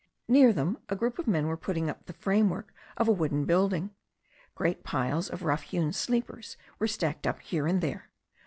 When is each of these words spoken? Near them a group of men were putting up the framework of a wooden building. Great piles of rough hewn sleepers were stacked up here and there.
Near 0.27 0.51
them 0.51 0.79
a 0.89 0.95
group 0.95 1.19
of 1.19 1.27
men 1.27 1.45
were 1.45 1.55
putting 1.55 1.87
up 1.87 2.07
the 2.07 2.13
framework 2.13 2.73
of 2.97 3.07
a 3.07 3.11
wooden 3.11 3.45
building. 3.45 3.91
Great 4.55 4.83
piles 4.83 5.29
of 5.29 5.43
rough 5.43 5.61
hewn 5.61 5.93
sleepers 5.93 6.57
were 6.79 6.87
stacked 6.87 7.27
up 7.27 7.39
here 7.39 7.67
and 7.67 7.81
there. 7.81 8.09